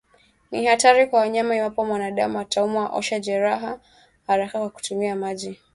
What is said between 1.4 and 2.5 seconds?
Iwapo mwanadamu